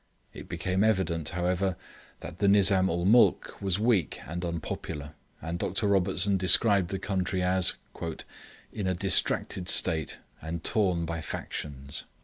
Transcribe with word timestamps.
It 0.33 0.49
became 0.49 0.83
evident, 0.83 1.29
however, 1.29 1.75
that 2.21 2.39
the 2.39 2.47
Nizam 2.47 2.89
ul 2.89 3.05
Mulk 3.05 3.61
was 3.61 3.77
weak 3.79 4.19
and 4.25 4.43
unpopular, 4.43 5.13
and 5.39 5.59
Dr. 5.59 5.85
Robertson 5.89 6.37
described 6.37 6.89
the 6.89 6.97
country 6.97 7.43
as 7.43 7.75
'in 8.73 8.87
a 8.87 8.95
distracted 8.95 9.69
state, 9.69 10.17
and 10.41 10.63
torn 10.63 11.05
by 11.05 11.21
factions.' 11.21 12.05